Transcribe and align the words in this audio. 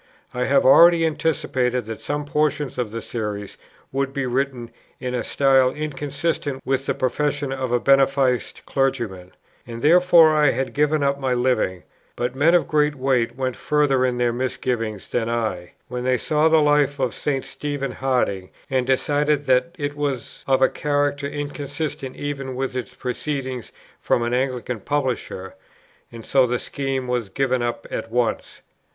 I 0.33 0.45
had 0.45 0.63
already 0.65 1.05
anticipated 1.05 1.85
that 1.85 2.01
some 2.01 2.25
portions 2.25 2.79
of 2.79 2.89
the 2.89 3.03
Series 3.03 3.55
would 3.91 4.13
be 4.15 4.25
written 4.25 4.71
in 4.99 5.13
a 5.13 5.23
style 5.23 5.69
inconsistent 5.69 6.59
with 6.65 6.87
the 6.87 6.95
professions 6.95 7.53
of 7.53 7.71
a 7.71 7.79
beneficed 7.79 8.65
clergyman, 8.65 9.33
and 9.67 9.83
therefore 9.83 10.35
I 10.35 10.53
had 10.53 10.73
given 10.73 11.03
up 11.03 11.19
my 11.19 11.35
Living; 11.35 11.83
but 12.15 12.33
men 12.35 12.55
of 12.55 12.67
great 12.67 12.95
weight 12.95 13.35
went 13.35 13.55
further 13.55 14.03
in 14.03 14.17
their 14.17 14.33
misgivings 14.33 15.07
than 15.07 15.29
I, 15.29 15.73
when 15.87 16.03
they 16.03 16.17
saw 16.17 16.47
the 16.49 16.63
Life 16.63 16.97
of 16.97 17.13
St. 17.13 17.45
Stephen 17.45 17.91
Harding, 17.91 18.49
and 18.71 18.87
decided 18.87 19.45
that 19.45 19.75
it 19.77 19.95
was 19.95 20.43
of 20.47 20.63
a 20.63 20.67
character 20.67 21.27
inconsistent 21.27 22.15
even 22.15 22.55
with 22.55 22.75
its 22.75 22.95
proceeding 22.95 23.63
from 23.99 24.23
an 24.23 24.33
Anglican 24.33 24.79
publisher: 24.79 25.53
and 26.11 26.25
so 26.25 26.47
the 26.47 26.57
scheme 26.57 27.07
was 27.07 27.29
given 27.29 27.61
up 27.61 27.85
at 27.91 28.09
once. 28.11 28.63